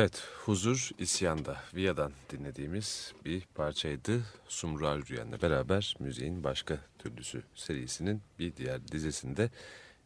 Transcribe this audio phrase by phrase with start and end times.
[0.00, 4.22] Evet, Huzur İsyanda, Viya'dan dinlediğimiz bir parçaydı.
[4.48, 9.50] Sumru Rüyen'le beraber müziğin başka türlüsü serisinin bir diğer dizisinde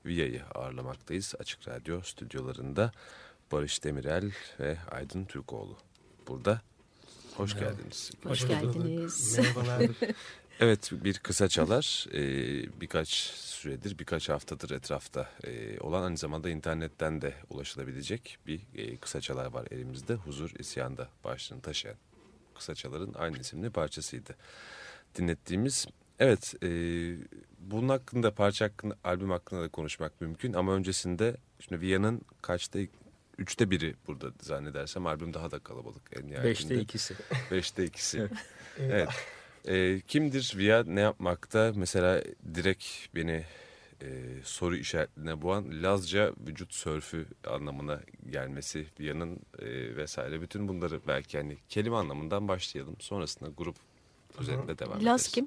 [0.07, 1.35] Viya'yı ağırlamaktayız.
[1.39, 2.93] Açık Radyo stüdyolarında
[3.53, 5.77] Barış Demirel ve Aydın Türkoğlu
[6.29, 6.63] burada.
[7.37, 7.73] Hoş Merhaba.
[7.73, 8.11] geldiniz.
[8.23, 9.39] Hoş geldiniz.
[9.39, 9.91] Merhabalar.
[10.61, 12.21] Evet bir kısa çalar e,
[12.81, 19.21] birkaç süredir birkaç haftadır etrafta e, olan aynı zamanda internetten de ulaşılabilecek bir e, kısa
[19.21, 20.15] çalar var elimizde.
[20.15, 21.97] Huzur İsyan'da başlığını taşıyan
[22.55, 24.37] kısa çaların aynı isimli parçasıydı.
[25.15, 25.87] Dinlettiğimiz
[26.19, 26.69] evet e,
[27.59, 32.79] bunun hakkında parça hakkında albüm hakkında da konuşmak mümkün ama öncesinde şimdi Viyana'nın kaçta
[33.39, 36.45] üçte biri burada zannedersem albüm daha da kalabalık en.
[36.45, 37.15] Beşte ikisi.
[37.51, 38.19] Beşte ikisi.
[38.79, 38.93] Evet.
[38.93, 39.09] Evet.
[39.69, 41.73] Ee, kimdir Via ne yapmakta?
[41.77, 42.23] Mesela
[42.55, 42.85] direkt
[43.15, 43.45] beni
[44.03, 44.07] e,
[44.45, 48.01] soru işaretine boğan Lazca vücut sörfü anlamına
[48.31, 52.97] gelmesi Via'nın e, vesaire bütün bunları belki hani kelime anlamından başlayalım.
[53.01, 53.77] Sonrasında grup
[54.41, 55.07] üzerinde devam ederiz.
[55.07, 55.47] Laz kim?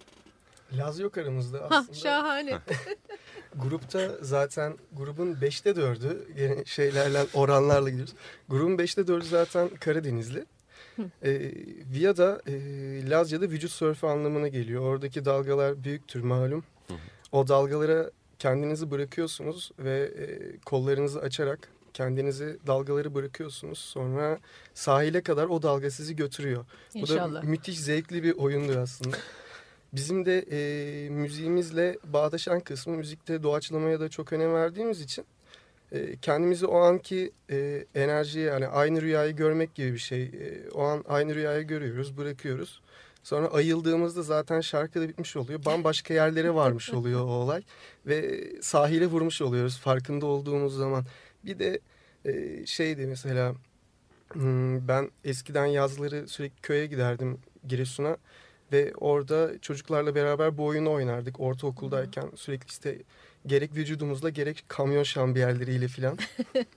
[0.73, 1.93] Laz yok aramızda Ha aslında.
[1.93, 2.59] şahane.
[3.55, 8.13] Grupta zaten grubun 5'te 4'ü gene şeylerle oranlarla gidiyoruz.
[8.49, 10.45] Grubun 5'te 4'ü zaten Karadenizli.
[11.23, 11.51] Ee,
[11.93, 14.81] Via'da e, Lazca'da vücut sörfü anlamına geliyor.
[14.81, 16.63] Oradaki dalgalar büyüktür malum.
[16.87, 16.97] Hı hı.
[17.31, 23.79] O dalgalara kendinizi bırakıyorsunuz ve e, kollarınızı açarak kendinizi dalgaları bırakıyorsunuz.
[23.79, 24.39] Sonra
[24.73, 26.65] sahile kadar o dalga sizi götürüyor.
[26.95, 27.43] Bu İnşallah.
[27.43, 29.17] da müthiş zevkli bir oyundur aslında.
[29.93, 35.25] Bizim de e, müziğimizle bağdaşan kısmı müzikte doğaçlamaya da çok önem verdiğimiz için
[35.91, 40.23] e, kendimizi o anki e, enerjiye yani aynı rüyayı görmek gibi bir şey.
[40.23, 42.81] E, o an aynı rüyayı görüyoruz, bırakıyoruz.
[43.23, 45.65] Sonra ayıldığımızda zaten şarkı da bitmiş oluyor.
[45.65, 47.63] Bambaşka yerlere varmış oluyor o olay.
[48.05, 51.05] Ve sahile vurmuş oluyoruz farkında olduğumuz zaman.
[51.45, 51.79] Bir de
[52.25, 53.55] e, şeydi mesela
[54.33, 57.37] hmm, ben eskiden yazları sürekli köye giderdim
[57.67, 58.17] Giresun'a.
[58.71, 62.31] Ve orada çocuklarla beraber bu oyunu oynardık ortaokuldayken.
[62.35, 62.97] Sürekli işte
[63.45, 66.17] gerek vücudumuzla gerek kamyon şambiyerleriyle filan.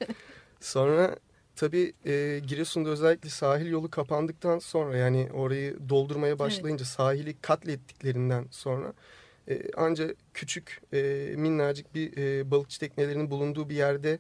[0.61, 1.17] Sonra
[1.57, 8.93] tabii e, Giresun'da özellikle sahil yolu kapandıktan sonra yani orayı doldurmaya başlayınca sahili katlettiklerinden sonra
[9.49, 14.19] e, anca küçük e, minnacık bir e, balıkçı teknelerinin bulunduğu bir yerde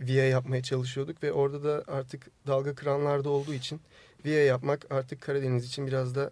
[0.00, 3.80] via yapmaya çalışıyorduk ve orada da artık dalga kıranlarda olduğu için
[4.24, 6.30] via yapmak artık Karadeniz için biraz da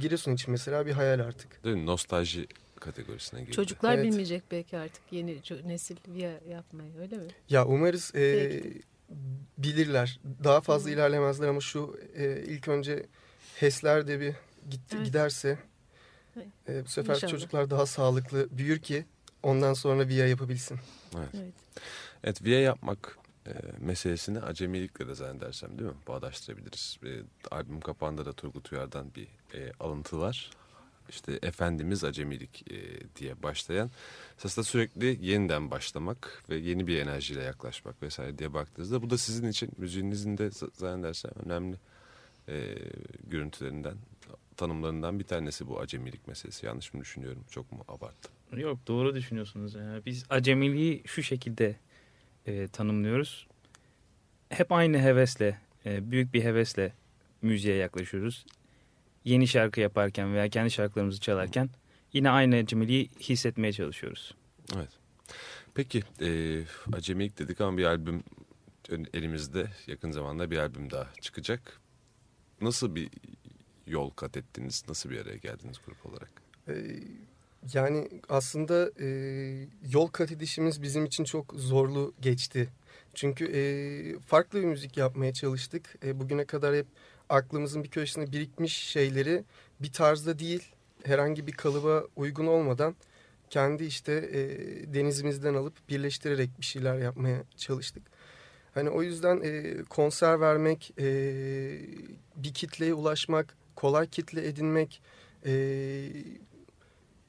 [0.00, 1.64] Giresun için mesela bir hayal artık.
[1.64, 1.86] Değil mi?
[1.86, 2.46] Nostalji
[2.80, 3.52] kategorisine girdi.
[3.52, 4.04] Çocuklar Evet.
[4.04, 7.28] bilmeyecek belki artık yeni nesil via yapmayı öyle mi?
[7.48, 8.82] Ya umarız e, Belki.
[9.58, 10.20] bilirler.
[10.44, 10.94] Daha fazla Hı.
[10.94, 13.06] ilerlemezler ama şu e, ilk önce
[13.56, 14.34] HES'ler de bir
[14.70, 15.06] gitti, Evet.
[15.06, 15.58] giderse
[16.68, 17.30] e, bu sefer İnşallah.
[17.30, 19.06] çocuklar daha sağlıklı büyür ki
[19.42, 20.78] ondan sonra VIA yapabilsin.
[21.16, 21.28] Evet.
[21.34, 21.52] Evet.
[22.24, 25.96] Evet VIA yapmak e, meselesini acemilikle de zannedersem değil mi?
[26.08, 26.98] Bağdaştırabiliriz.
[27.04, 27.10] E,
[27.50, 30.50] albüm kapağında da Turgut Uyar'dan bir e, alıntı var.
[31.08, 32.76] İşte Efendimiz acemilik e,
[33.16, 33.90] diye başlayan.
[34.38, 39.48] Esasında sürekli yeniden başlamak ve yeni bir enerjiyle yaklaşmak vesaire diye baktığınızda bu da sizin
[39.48, 41.76] için müziğinizin de zannedersem önemli
[42.48, 42.74] e,
[43.26, 43.96] görüntülerinden,
[44.56, 46.66] tanımlarından bir tanesi bu acemilik meselesi.
[46.66, 47.44] Yanlış mı düşünüyorum?
[47.50, 48.32] Çok mu abarttım?
[48.56, 49.74] Yok doğru düşünüyorsunuz.
[49.74, 51.76] Yani biz acemiliği şu şekilde
[52.46, 53.46] e, tanımlıyoruz.
[54.48, 56.92] Hep aynı hevesle, e, büyük bir hevesle
[57.42, 58.46] müziğe yaklaşıyoruz.
[59.24, 61.70] Yeni şarkı yaparken veya kendi şarkılarımızı çalarken
[62.12, 64.34] yine aynı acemiliği hissetmeye çalışıyoruz.
[64.76, 64.90] Evet.
[65.74, 66.60] Peki e,
[66.92, 68.22] acemilik dedik ama bir albüm
[69.14, 71.80] elimizde yakın zamanda bir albüm daha çıkacak.
[72.60, 73.10] Nasıl bir
[73.86, 74.84] yol kat ettiniz?
[74.88, 76.30] Nasıl bir araya geldiniz grup olarak?
[76.68, 76.74] E,
[77.74, 79.08] yani aslında e,
[79.90, 82.68] yol kat edişimiz bizim için çok zorlu geçti.
[83.18, 83.60] Çünkü e,
[84.20, 85.94] farklı bir müzik yapmaya çalıştık.
[86.04, 86.86] E, bugüne kadar hep
[87.28, 89.44] aklımızın bir köşesine birikmiş şeyleri
[89.80, 90.72] bir tarzda değil,
[91.04, 92.94] herhangi bir kalıba uygun olmadan
[93.50, 94.40] kendi işte e,
[94.94, 98.02] denizimizden alıp birleştirerek bir şeyler yapmaya çalıştık.
[98.74, 101.06] Hani o yüzden e, konser vermek, e,
[102.36, 105.02] bir kitleye ulaşmak, kolay kitle edinmek,
[105.46, 105.52] e,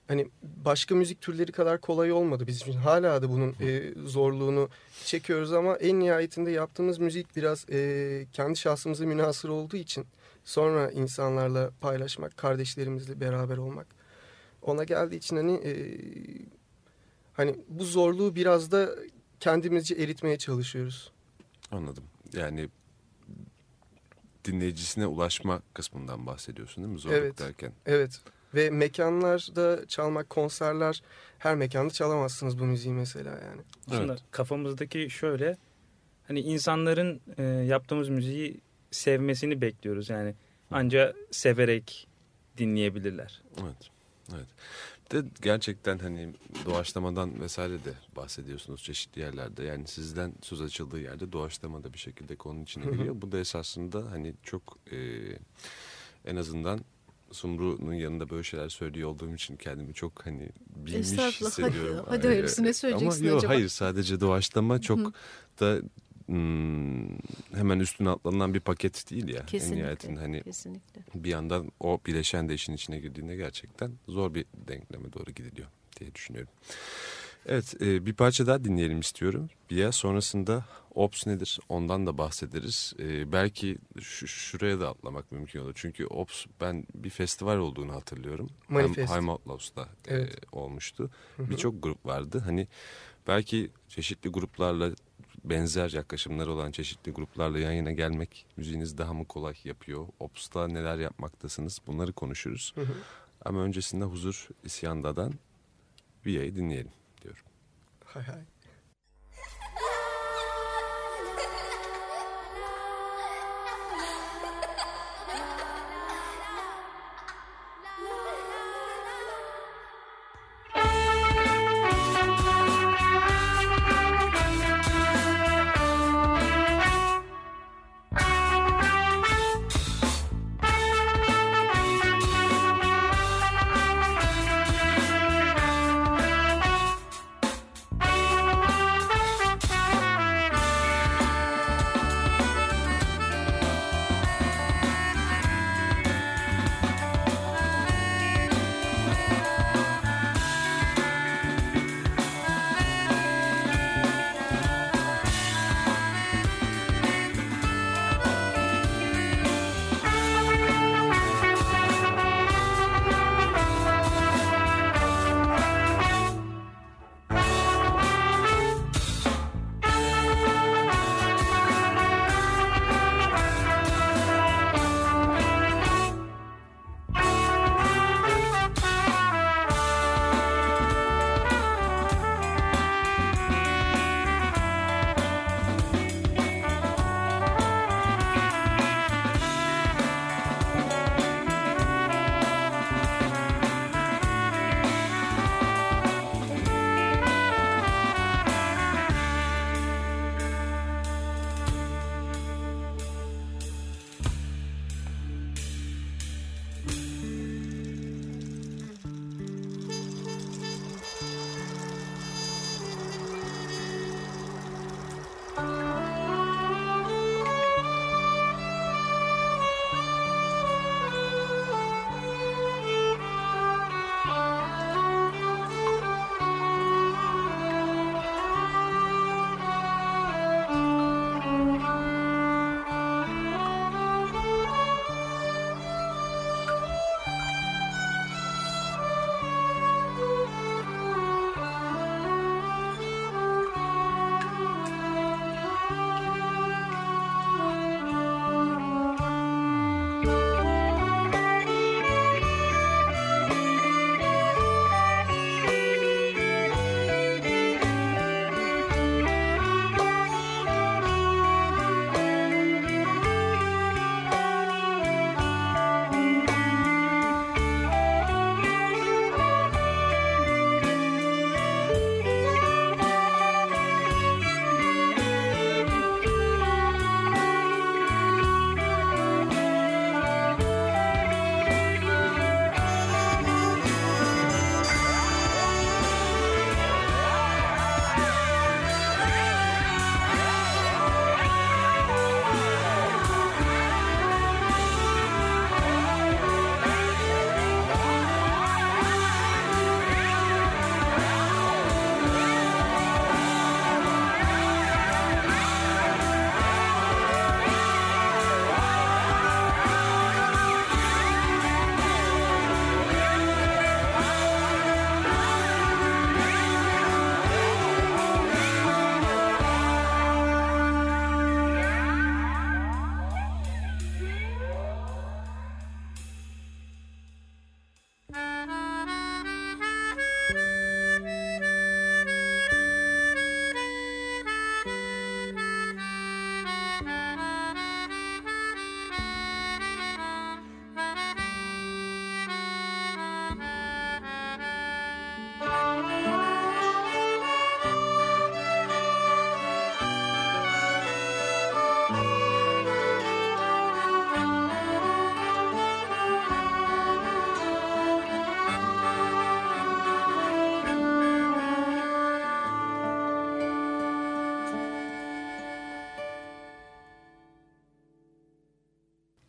[0.10, 0.28] hani
[0.66, 2.80] başka müzik türleri kadar kolay olmadı bizim için.
[2.80, 4.70] Hala da bunun e, zorluğunu
[5.06, 10.06] çekiyoruz ama en nihayetinde yaptığımız müzik biraz e, kendi şahsımıza münasır olduğu için
[10.46, 13.88] sonra insanlarla paylaşmak, kardeşlerimizle beraber olmak.
[14.62, 15.98] Ona geldiği için hani e,
[17.34, 18.89] hani bu zorluğu biraz da
[19.39, 21.12] kendimizce eritmeye çalışıyoruz.
[21.72, 22.04] Anladım.
[22.34, 22.70] Yani
[24.46, 27.00] dinleyicisine ulaşma kısmından bahsediyorsun değil mi?
[27.00, 27.39] Zorluk Evet.
[27.39, 27.72] derken.
[27.86, 28.22] Evet
[28.53, 31.01] ve mekanlarda çalmak, konserler
[31.39, 33.62] her mekanda çalamazsınız bu müziği mesela yani.
[33.88, 34.24] Aslında Evet.
[34.32, 35.58] kafamızdaki şöyle
[36.27, 40.10] hani insanların e, yaptığımız müziği sevmesini bekliyoruz.
[40.10, 40.36] Yani
[40.72, 42.08] anca severek
[42.58, 43.41] dinleyebilirler.
[43.62, 43.89] Evet.
[44.34, 44.48] Evet.
[45.12, 46.34] de gerçekten hani
[46.65, 49.63] doğaçlamadan vesaire de bahsediyorsunuz çeşitli yerlerde.
[49.63, 53.22] Yani sizden söz açıldığı yerde doğaçlama da bir şekilde konunun içine giriyor.
[53.22, 54.98] Bu da esasında hani çok e,
[56.25, 56.79] en azından
[57.31, 62.05] Sumru'nun yanında böyle şeyler söylüyor olduğum için kendimi çok hani bilmiş hadi- hissediyorum.
[62.09, 63.53] hadi Ee, hayırlısı, ne söyleyeceksin Ama yok acaba?
[63.53, 65.13] hayır sadece doğaçlama çok
[65.59, 65.81] da
[66.25, 67.09] hmm,
[67.53, 69.39] hemen üstüne atlanılan bir paket değil ya.
[69.39, 69.81] En Kesinlikle.
[69.81, 71.01] nihayetinde hani Kesinlikle.
[71.15, 75.67] bir yandan o bileşen de işin içine girdiğinde gerçekten zor bir denkleme doğru gidiliyor
[76.00, 76.51] diye düşünüyorum.
[77.46, 79.50] Evet e, bir parça daha dinleyelim istiyorum.
[79.69, 80.65] Bir sonrasında
[80.96, 82.93] Ops nedir ondan da bahsederiz.
[83.00, 85.72] E, belki şu, şuraya da atlamak mümkün olur.
[85.75, 88.50] Çünkü Ops ben bir festival olduğunu hatırlıyorum.
[88.69, 89.12] Manifest.
[89.12, 90.36] Hem Time Outlaws'ta e, Evet.
[90.51, 91.10] olmuştu.
[91.38, 91.50] Hı hı.
[91.50, 92.41] Birçok grup vardı.
[92.46, 92.67] Hani
[93.27, 94.91] belki çeşitli gruplarla
[95.43, 100.08] benzer yaklaşımları olan çeşitli gruplarla yan yana gelmek müziğiniz daha mı kolay yapıyor?
[100.19, 101.81] Ops'ta neler yapmaktasınız?
[101.88, 102.72] Bunları konuşuruz.
[102.75, 102.93] Hı hı.
[103.46, 105.34] Ama öncesinde Huzur İsyanda'dan
[106.25, 106.91] Viya'yı dinleyelim
[108.13, 108.59] はいはい。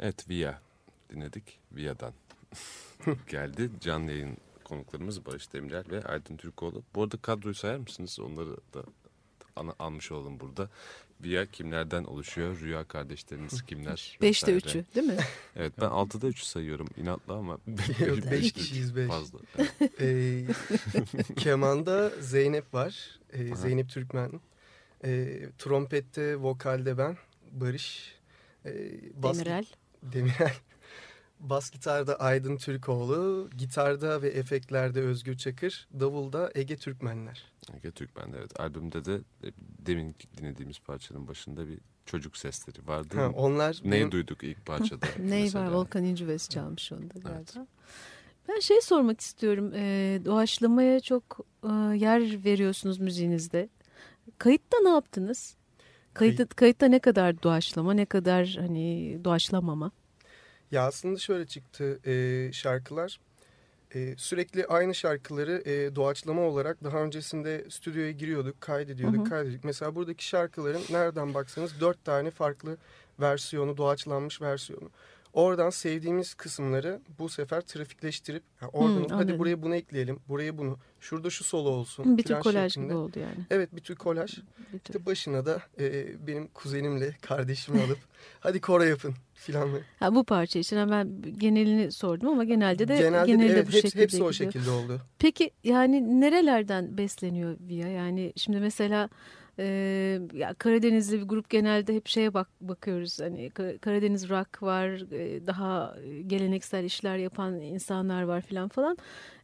[0.00, 0.58] Evet Via
[1.10, 1.58] dinledik.
[1.72, 2.12] Via'dan
[3.28, 3.70] geldi.
[3.80, 6.82] Canlı yayın konuklarımız Barış Demirel ve Aydın Türkoğlu.
[6.94, 8.20] Bu arada kadroyu sayar mısınız?
[8.20, 8.82] Onları da
[9.56, 10.68] ana, almış olalım burada.
[11.24, 12.60] Via kimlerden oluşuyor?
[12.60, 14.18] Rüya kardeşleriniz kimler?
[14.22, 15.16] Beşte üçü değil mi?
[15.56, 17.52] Evet ben altıda üçü sayıyorum inatla ama
[18.06, 19.08] Yok, beş kişiyiz, beş.
[19.08, 19.38] Fazla.
[20.00, 20.44] Ee,
[21.36, 23.20] kemanda Zeynep var.
[23.32, 24.40] Ee, Zeynep Türkmen.
[25.04, 27.16] Ee, trompette, vokalde ben.
[27.52, 28.14] Barış.
[28.66, 28.72] Ee,
[29.22, 29.66] bas- Demirel.
[30.02, 30.52] Demirel.
[31.40, 33.50] Bas gitarda Aydın Türkoğlu.
[33.58, 35.88] Gitarda ve efektlerde Özgür Çakır.
[36.00, 37.52] Davulda Ege Türkmenler.
[37.76, 38.60] Ege Türkmen'de evet.
[38.60, 39.48] Albümde de e,
[39.86, 43.16] demin dinlediğimiz parçanın başında bir çocuk sesleri vardı.
[43.16, 45.06] Ha, onlar Ne benim- duyduk ilk parçada?
[45.18, 45.70] Ney var?
[45.70, 47.30] Volkan İnceves çalmış onda galiba.
[47.36, 47.56] Evet.
[48.48, 49.72] Ben şey sormak istiyorum.
[49.74, 53.68] Ee, doğaçlamaya çok e, yer veriyorsunuz müziğinizde.
[54.38, 55.56] Kayıtta ne yaptınız?
[56.14, 59.90] Kayıtta, kayıtta ne kadar doğaçlama, ne kadar hani doğaçlamama?
[60.70, 63.20] Ya aslında şöyle çıktı e, şarkılar.
[63.94, 69.28] E, sürekli aynı şarkıları e, doğaçlama olarak daha öncesinde stüdyoya giriyorduk, kaydediyorduk, Hı hı.
[69.28, 69.64] kaydediyorduk.
[69.64, 72.76] Mesela buradaki şarkıların nereden baksanız dört tane farklı
[73.20, 74.90] versiyonu, doğaçlanmış versiyonu.
[75.32, 80.78] Oradan sevdiğimiz kısımları bu sefer trafikleştirip ha, oradan Hı, hadi buraya bunu ekleyelim, buraya bunu,
[81.00, 82.18] şurada şu solo olsun.
[82.18, 82.86] Bir tür kolaj şeklinde.
[82.86, 83.46] gibi oldu yani.
[83.50, 84.38] Evet bir tür kolaj.
[84.72, 84.94] Bir tür.
[84.94, 87.98] İşte başına da e, benim kuzenimle kardeşimi alıp
[88.40, 89.68] hadi koro yapın filan.
[89.98, 93.66] Ha, bu parça için ha, ben genelini sordum ama genelde de Genelde de genelde evet,
[93.66, 94.52] bu hepsi, şekilde hepsi o gidiyor.
[94.52, 95.00] şekilde oldu.
[95.18, 97.88] Peki yani nerelerden besleniyor Via?
[97.88, 99.08] Yani şimdi mesela
[99.60, 103.20] e, ya Karadenizli bir grup genelde hep şeye bak bakıyoruz.
[103.20, 105.96] Hani Ka- Karadeniz rock var, e, daha
[106.26, 108.98] geleneksel işler yapan insanlar var filan falan.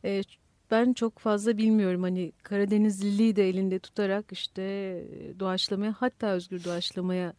[0.05, 0.22] E,
[0.70, 7.33] ben çok fazla bilmiyorum hani Karadenizliliği de elinde tutarak işte e, doğaçlamaya hatta özgür doğaçlamaya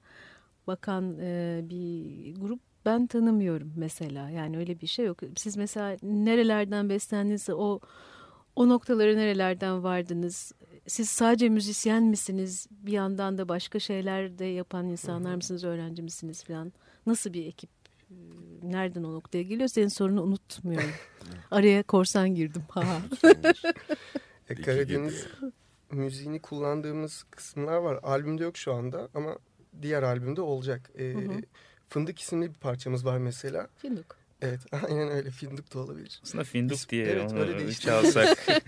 [0.68, 4.30] bakan e, bir grup ben tanımıyorum mesela.
[4.30, 5.20] Yani öyle bir şey yok.
[5.38, 7.80] Siz mesela nerelerden beslendiniz o
[8.58, 10.52] o noktalara nerelerden vardınız?
[10.88, 12.68] Siz sadece müzisyen misiniz?
[12.72, 15.64] Bir yandan da başka şeyler de yapan insanlar mısınız?
[15.64, 16.74] Öğrenci misiniz falan?
[17.06, 17.70] Nasıl bir ekip?
[18.64, 19.68] Nereden o noktaya geliyor?
[19.68, 20.90] Senin sorunu unutmuyorum.
[21.52, 22.64] Araya korsan girdim.
[22.70, 22.84] Ha.
[24.50, 25.26] E, Karadeniz
[25.92, 28.00] müziğini kullandığımız kısımlar var.
[28.04, 29.38] Albümde yok şu anda ama
[29.82, 30.92] diğer albümde olacak.
[30.98, 31.42] E, Hı hı.
[31.90, 33.68] Fındık isimli bir parçamız var mesela.
[33.78, 34.16] Finduk.
[34.42, 36.20] Evet aynen öyle Fındık da olabilir.
[36.24, 37.86] Aslında Finduk İsm- diye evet, öyle onu değişti.
[37.86, 38.48] çalsak.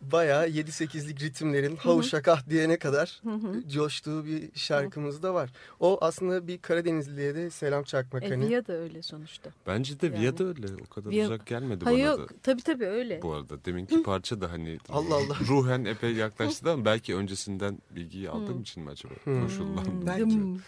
[0.00, 3.68] Bayağı 7-8'lik ritimlerin havu şakah diyene kadar Hı hı.
[3.68, 5.50] coştuğu bir şarkımız da var.
[5.80, 8.22] O aslında bir Karadenizliye de selam çakmak.
[8.24, 8.48] E, hani.
[8.48, 9.50] Via da öyle sonuçta.
[9.66, 10.20] Bence de Yani.
[10.20, 10.66] Via da öyle.
[10.86, 12.20] O kadar Via- uzak gelmedi Hayır bana da.
[12.20, 13.22] yok tabii tabii öyle.
[13.22, 15.36] Bu arada deminki parça da hani Allah Allah.
[15.48, 18.62] ruhen epey yaklaştı ama belki öncesinden bilgiyi aldığım Hmm.
[18.62, 19.14] için mi acaba?
[19.24, 19.42] Hmm.
[19.42, 20.06] Koşullandım.
[20.06, 20.30] Belki.
[20.30, 20.62] Dım.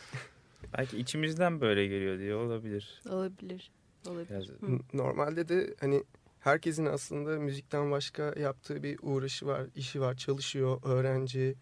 [0.78, 3.02] Belki içimizden böyle geliyor diye olabilir.
[3.10, 3.70] Olabilir.
[4.08, 4.50] Olabilir.
[4.92, 6.04] Normalde de hani
[6.40, 11.54] herkesin aslında müzikten başka yaptığı bir uğraşı var, işi var, çalışıyor, öğrenci.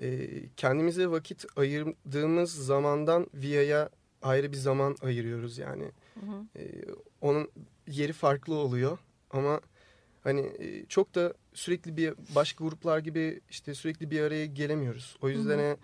[0.00, 3.90] Ee, kendimize vakit ayırdığımız zamandan Via'ya
[4.22, 5.84] ayrı bir zaman ayırıyoruz yani.
[6.14, 6.46] Hı hı.
[6.56, 6.84] Ee,
[7.20, 7.50] onun
[7.88, 8.98] yeri farklı oluyor
[9.30, 9.60] ama
[10.24, 15.16] hani e, çok da sürekli bir başka gruplar gibi işte sürekli bir araya gelemiyoruz.
[15.22, 15.76] O yüzden Hı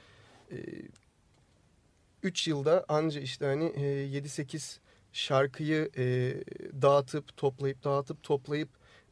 [2.22, 4.78] 3 yılda anca işte hani e, 7-8
[5.12, 6.34] şarkıyı e,
[6.82, 8.68] dağıtıp toplayıp dağıtıp toplayıp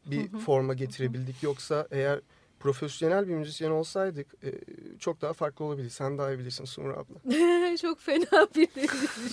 [0.07, 0.41] bir Hı hı.
[0.41, 1.43] forma getirebildik.
[1.43, 2.21] Yoksa eğer
[2.61, 4.51] profesyonel bir müzisyen olsaydık e,
[4.99, 5.91] çok daha farklı olabilir.
[5.91, 7.77] Sen daha iyi bilirsin Sumru abla.
[7.77, 8.69] Çok fena bir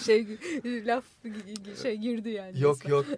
[0.06, 0.27] şey
[0.86, 1.03] laf
[1.82, 2.62] şey girdi yani.
[2.62, 3.06] Yok yok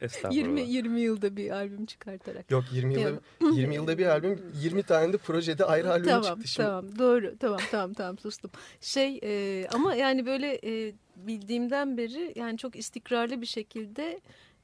[0.00, 0.36] Estağfurullah.
[0.36, 2.50] 20 20 yılda bir albüm çıkartarak.
[2.50, 3.20] yok 20 yılda
[3.52, 6.66] 20 yılda bir albüm 20 tane de projede ayrı albüm tamam çıktı şimdi.
[6.66, 8.50] tamam doğru tamam tamam tamam sustum.
[8.80, 14.20] Şey e, ama yani böyle e, bildiğimden beri yani çok istikrarlı bir şekilde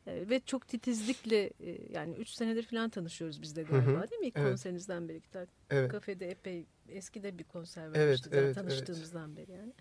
[0.07, 4.11] e, ve çok titizlikle e, yani 3 senedir falan tanışıyoruz biz de galiba Hı hı.
[4.11, 4.27] değil mi?
[4.27, 4.49] İlk Evet.
[4.49, 5.21] konserinizden beri
[5.71, 5.91] Evet.
[5.91, 9.73] kafede epey eskide bir konser Evet, vermiştik zaten evet, tanıştığımızdan beri yani.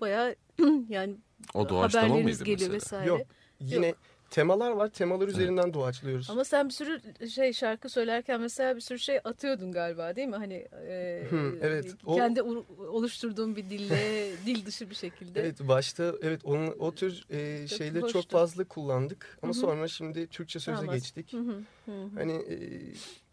[0.00, 0.36] Bayağı
[0.88, 1.16] yani
[1.54, 3.04] O haberleriniz geliyor mesela?
[3.04, 3.08] vesaire.
[3.08, 3.26] Yok.
[3.60, 3.94] Yine
[4.34, 4.88] temalar var.
[4.88, 6.30] Temalar üzerinden doğaçlıyoruz.
[6.30, 10.36] Ama sen bir sürü şey şarkı söylerken mesela bir sürü şey atıyordun galiba değil mi?
[10.36, 10.54] Hani
[10.88, 11.94] e, Hı, evet.
[12.06, 15.40] O- kendi u- oluşturduğun bir dille dil dışı bir şekilde.
[15.40, 18.22] Evet başta evet onun o tür e, Çok şeyleri hoştu.
[18.22, 19.60] çok fazla kullandık ama Hı hı.
[19.60, 20.94] sonra şimdi Türkçe söze Tamam.
[20.94, 21.32] geçtik.
[21.32, 22.08] Hı hı, hı hı.
[22.14, 22.56] Hani e,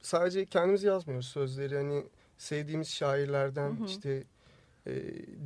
[0.01, 2.03] sadece kendimiz yazmıyoruz sözleri hani
[2.37, 3.85] sevdiğimiz şairlerden Hı hı.
[3.85, 4.23] işte
[4.87, 4.93] e,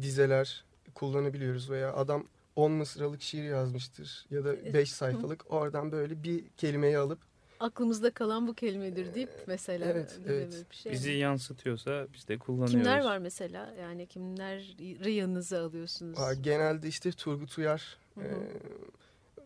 [0.02, 0.66] dizeler
[0.96, 4.74] kullanabiliyoruz veya adam 10 mısralık şiir yazmıştır ya da Evet.
[4.74, 7.20] 5 sayfalık oradan böyle bir kelimeyi alıp
[7.60, 10.66] Aklımızda kalan bu kelimedir deyip mesela evet, evet.
[10.72, 10.92] bir şey.
[10.92, 12.72] Bizi yansıtıyorsa biz de kullanıyoruz.
[12.72, 13.74] Kimler var mesela?
[13.82, 16.20] Yani kimleri yanınıza alıyorsunuz?
[16.20, 18.26] Aa, genelde işte Turgut Uyar Hı hı.
[18.26, 18.36] Ee,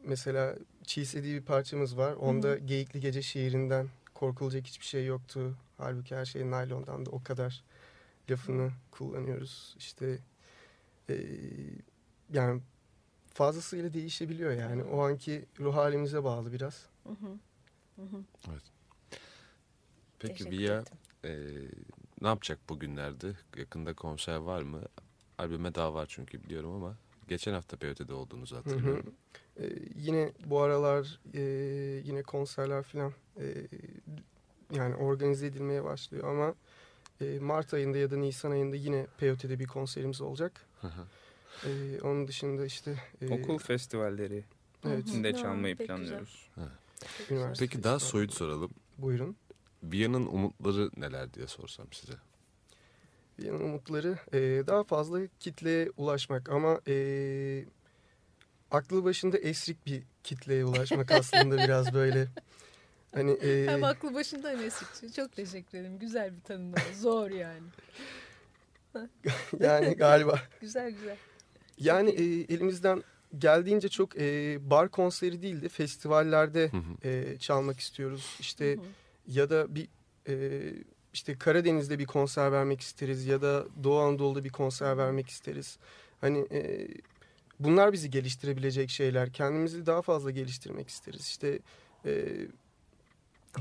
[0.04, 2.14] mesela Cheese diye bir parçamız var.
[2.14, 5.56] Onda Geyikli Gece şiirinden korkulacak hiçbir şey yoktu.
[5.78, 7.64] Halbuki her şey naylondan da o kadar
[8.30, 9.76] lafını kullanıyoruz.
[9.78, 10.18] İşte
[11.10, 11.16] e,
[12.34, 12.62] yani
[13.40, 14.84] fazlasıyla değişebiliyor yani.
[14.84, 16.86] O anki ruh halimize bağlı biraz.
[17.04, 17.38] Hı hı.
[17.96, 18.24] Hı hı.
[20.20, 20.84] Peki Teşekkür Via
[21.26, 21.32] e,
[22.22, 23.34] ne yapacak bugünlerde?
[23.58, 24.82] Yakında konser var mı?
[25.38, 26.96] Albüme daha var çünkü biliyorum ama
[27.28, 28.64] geçen hafta PYT'de olduğunuzu Hı hı.
[28.64, 29.14] hatırlıyorum.
[29.60, 31.42] Ee, yine bu aralar e,
[32.06, 33.68] yine konserler falan e,
[34.72, 36.56] yani organize edilmeye başlıyor ama
[37.22, 40.66] e, Mart ayında ya da Nisan ayında yine PYT'de bir konserimiz olacak.
[40.82, 41.02] Hı hı.
[41.66, 44.44] E, onun dışında işte e, Okul festivalleri
[44.86, 45.24] evet, Hı hı.
[45.24, 45.76] de Ya, güzel.
[45.76, 46.50] pek planlıyoruz.
[47.60, 48.72] Peki daha soyut soralım.
[48.98, 49.36] Buyurun.
[49.84, 52.14] Via'nın umutları neler diye sorsam size.
[53.40, 57.66] Viyana'nın umutları e, daha fazla kitleye ulaşmak ama e,
[58.72, 62.28] aklı başında esrik bir kitleye ulaşmak aslında biraz böyle.
[63.14, 65.14] Hani e, Hem aklı başında hem esik.
[65.16, 66.00] Çok teşekkür ederim.
[66.00, 66.94] Güzel bir tanımlama.
[66.96, 67.68] Zor yani.
[69.60, 71.18] yani galiba Güzel güzel.
[71.80, 73.04] Yani e, elimizden
[73.38, 77.08] geldiğince çok e, bar konseri değil de festivallerde Hı hı.
[77.10, 78.38] e, çalmak istiyoruz.
[78.40, 78.86] İşte Hı hı.
[79.28, 79.88] ya da bir
[80.28, 80.62] e,
[81.14, 85.78] işte Karadeniz'de bir konser vermek isteriz ya da Doğu Anadolu'da bir konser vermek isteriz.
[86.22, 86.88] Hani e,
[87.60, 89.34] bunlar bizi geliştirebilecek şeyler.
[89.34, 91.22] Kendimizi daha fazla geliştirmek isteriz.
[91.22, 91.60] İşte
[92.06, 92.26] e,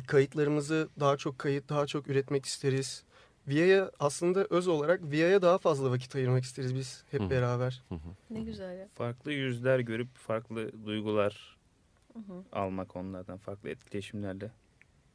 [0.06, 3.02] kayıtlarımızı daha çok kayıt, daha çok üretmek isteriz.
[3.48, 7.82] VIA'ya aslında öz olarak VIA'ya daha fazla vakit ayırmak isteriz biz hep Hı beraber.
[7.88, 8.08] Hı hı.
[8.30, 8.88] Ne güzel ya.
[8.94, 11.56] Farklı yüzler görüp farklı duygular
[12.12, 12.44] Hı hı.
[12.52, 14.50] almak onlardan farklı etkileşimlerle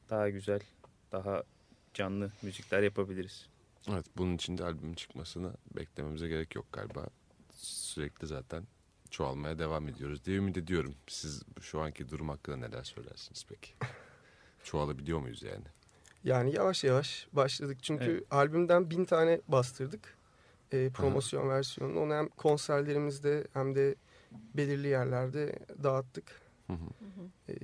[0.09, 0.59] daha güzel,
[1.11, 1.43] daha
[1.93, 3.49] canlı müzikler yapabiliriz.
[3.89, 7.05] Evet bunun için de albümün çıkmasını beklememize gerek yok galiba.
[7.55, 8.63] Sürekli zaten
[9.09, 10.95] çoğalmaya devam ediyoruz diye ümit ediyorum.
[11.07, 13.73] Siz şu anki durum hakkında neler söylersiniz peki?
[14.63, 15.65] Çoğalabiliyor muyuz yani?
[16.23, 17.77] Yani yavaş yavaş başladık.
[17.81, 18.23] Çünkü Evet.
[18.31, 20.17] albümden bin tane bastırdık.
[20.71, 21.99] E, promosyon versiyonunu.
[21.99, 23.95] Onu hem konserlerimizde hem de
[24.55, 26.41] belirli yerlerde dağıttık.
[26.67, 27.53] Hı hı.
[27.53, 27.55] E,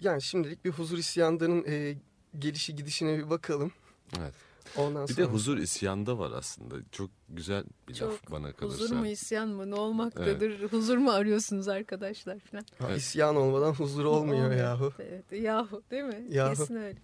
[0.00, 1.96] yani şimdilik bir huzur isyandanın e,
[2.38, 3.72] gelişi gidişine bir bakalım.
[4.18, 4.34] Evet.
[4.76, 6.74] Ondan Bir sonra de huzur isyanda var aslında.
[6.92, 8.78] Çok güzel bir Çok laf bana kalırsa.
[8.84, 10.72] Huzur mu isyan mı ne olmaktadır?
[10.72, 12.64] Huzur mu arıyorsunuz arkadaşlar falan.
[12.78, 12.98] Ha, Evet.
[12.98, 14.92] isyan olmadan huzur olmuyor yahu.
[14.98, 16.26] Evet yahu değil mi?
[16.30, 16.54] Yahu.
[16.54, 16.98] Kesin öyle.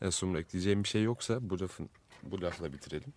[0.00, 1.90] Ya Sumru ekleyeceğim bir şey yoksa bu lafın
[2.22, 3.12] bu lafla bitirelim.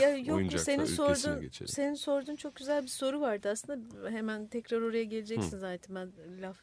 [0.00, 1.68] Ya yok mu Oyuncaklar senin sorduğun geçelim.
[1.68, 6.56] senin sorduğun çok güzel bir soru vardı aslında hemen tekrar oraya geleceksin zaten ben laf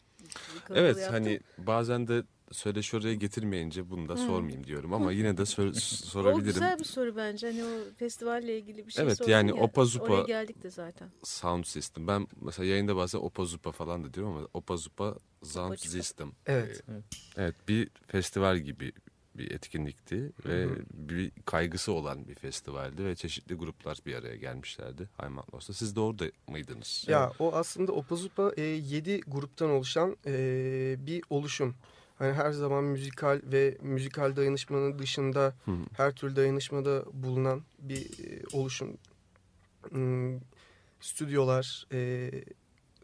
[0.70, 1.14] Evet yaptım.
[1.14, 5.74] hani bazen de söyleşi oraya getirmeyince bunu da sormayayım diyorum ama yine de sor- o
[5.74, 6.44] sorabilirim.
[6.46, 10.00] güzel bir soru bence hani o festivalle ilgili bir şey Evet, yani ya, Opa Zupa-
[10.02, 11.10] oraya geldik de zaten.
[11.24, 12.08] Sound system.
[12.08, 15.78] Ben mesela yayında bazen Opa Zupa falan da diyorum ama Opa Zupa Sound Opa.
[15.78, 16.32] System.
[16.46, 16.84] Evet.
[16.90, 16.92] Ee,
[17.38, 18.92] Evet bir festival gibi
[19.36, 25.74] bir etkinlikti ve bir kaygısı olan bir festivaldi ve çeşitli gruplar bir araya gelmişlerdi Haymatlos'ta.
[25.74, 27.06] Siz de orada mıydınız?
[27.08, 31.76] Ya o aslında Opazupa 7 gruptan oluşan e, bir oluşum.
[32.20, 35.78] Hani her zaman müzikal ve müzikal dayanışmanın dışında Hı hı.
[35.94, 38.98] her türlü dayanışmada bulunan bir e, oluşum.
[39.90, 40.40] Hmm,
[41.02, 42.32] stüdyolar, e,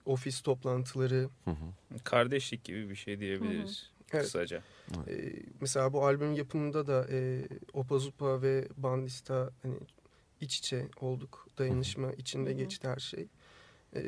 [0.06, 1.30] ofis toplantıları.
[1.46, 2.00] Hı hı.
[2.04, 4.24] Kardeşlik gibi bir şey diyebiliriz Evet.
[4.26, 4.62] kısaca.
[5.08, 9.76] E, mesela bu albüm yapımında da e, Opazupa ve Bandista hani
[10.42, 11.48] iç içe olduk.
[11.58, 12.58] Dayanışma içinde Hı hı.
[12.58, 13.28] geçti her şey.
[13.96, 14.02] E,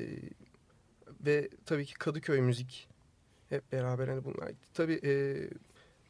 [1.26, 2.90] ve tabii ki Kadıköy müzik
[3.50, 4.52] hep beraber hani bunlar.
[4.74, 5.14] Tabii e,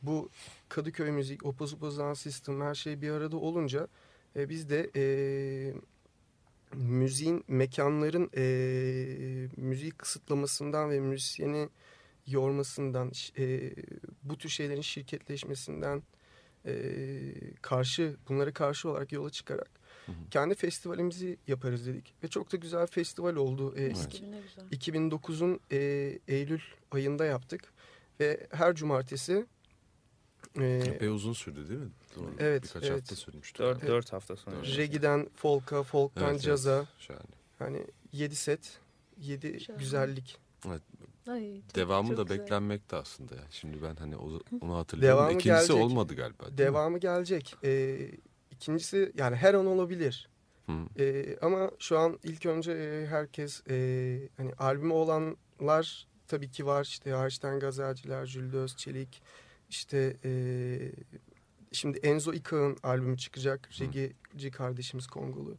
[0.01, 0.29] bu
[0.69, 3.87] Kadıköy müzik, Opazupa Sound System her şey bir arada olunca
[4.35, 5.03] e, biz de e,
[6.75, 8.43] müziğin, mekanların e,
[9.57, 11.69] müziği kısıtlamasından ve müzisyeni
[12.27, 13.73] yormasından, e,
[14.23, 16.03] bu tür şeylerin şirketleşmesinden
[16.65, 16.73] e,
[17.61, 19.69] karşı, bunlara karşı olarak yola çıkarak
[20.07, 20.15] Hı hı.
[20.31, 22.13] kendi festivalimizi yaparız dedik.
[22.23, 23.73] Ve çok da güzel festival oldu.
[23.77, 24.03] E, Evet.
[24.05, 24.71] iki- Ne güzel.
[24.71, 25.77] 2009'un e,
[26.27, 27.73] Eylül ayında yaptık.
[28.19, 29.45] Ve her cumartesi
[30.59, 31.89] e, Epey uzun sürdü değil mi?
[32.15, 32.31] Doğru.
[32.39, 33.01] Evet, Birkaç evet.
[33.01, 33.63] hafta sürmüştü.
[33.63, 33.89] Dört, Evet.
[33.89, 34.55] dört hafta sonra.
[34.55, 34.77] Dört.
[34.77, 36.43] reggae'den folk'a, folk'tan Evet, evet.
[36.43, 37.21] caza Şahane.
[37.59, 38.79] hani 7 set,
[39.21, 39.79] 7 Şahane.
[39.83, 40.37] güzellik.
[41.27, 42.39] Ay, çok- Devamı çok da güzel.
[42.39, 43.35] beklenmekte aslında.
[43.35, 43.41] ya.
[43.49, 45.17] Şimdi ben hani onu hatırlıyorum.
[45.17, 45.75] Devamı İkincisi gelecek.
[45.75, 46.39] olmadı galiba.
[46.43, 46.57] değil mi?
[46.57, 47.55] Devamı gelecek.
[47.63, 47.97] E,
[48.57, 50.29] ikincisi yani her an olabilir.
[50.65, 51.03] Hı.
[51.03, 56.83] E, ama şu an ilk önce e, herkes e, hani albümü olanlar tabii ki var.
[56.83, 59.21] İşte Hariçten Gazelciler, Jülde Özçelik,
[59.69, 60.31] işte e,
[61.71, 63.69] şimdi Enzo İkağ'ın albümü çıkacak.
[63.71, 63.83] Hı.
[63.83, 65.57] Reggae'ci kardeşimiz Kongolu.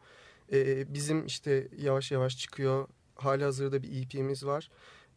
[0.52, 2.88] E, bizim işte yavaş yavaş çıkıyor.
[3.14, 4.70] hali hazırda bir EP'miz var.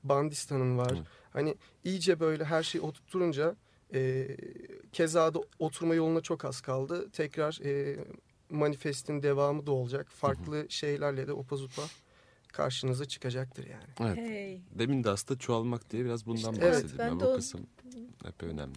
[0.04, 0.92] Bandistan'ın var.
[0.92, 1.04] Hı.
[1.34, 3.56] Hani iyice böyle her şeyi oturtturunca
[3.94, 4.28] e,
[4.92, 7.10] keza da oturma yoluna çok az kaldı.
[7.14, 8.00] Tekrar e,
[8.50, 10.08] manifestin devamı da olacak.
[10.10, 11.82] Farklı şeylerle de opazupa
[12.48, 13.84] karşınıza çıkacaktır yani.
[14.00, 14.18] Evet.
[14.18, 14.62] Hey.
[14.80, 16.98] Demin de aslında çoğalmak diye biraz bundan İşte evet, bahsedeyim.
[17.00, 17.68] ben ben de bu o- kısım
[18.26, 18.76] hep önemli.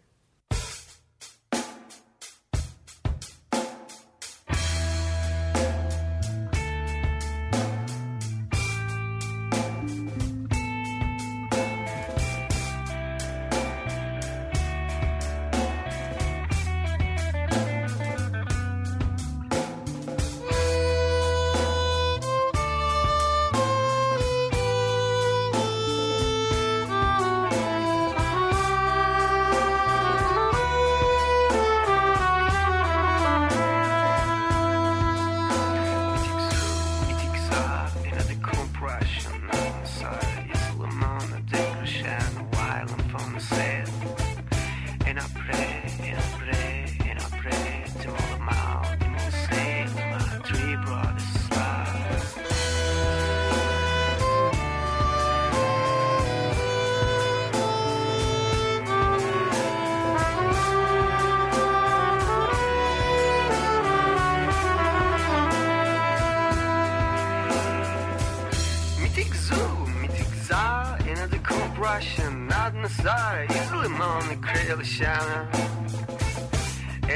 [75.02, 75.10] And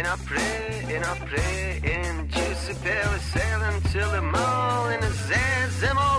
[0.05, 6.18] I pray, and I pray, and juicy belly sailing till the mall in the Zazimolea.